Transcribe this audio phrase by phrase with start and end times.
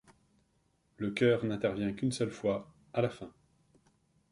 [0.97, 3.31] Le chœur n'intervient qu'une seule fois, à la fin.